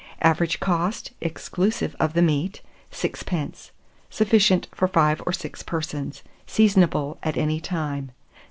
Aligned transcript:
Average 0.23 0.59
cost, 0.59 1.11
exclusive 1.21 1.95
of 1.99 2.13
the 2.13 2.23
meat, 2.23 2.63
6d. 2.91 3.69
Sufficient 4.09 4.67
for 4.73 4.87
5 4.87 5.21
or 5.27 5.31
6 5.31 5.61
persons. 5.61 6.23
Seasonable 6.47 7.19
at 7.21 7.37
any 7.37 7.59
time. 7.59 8.09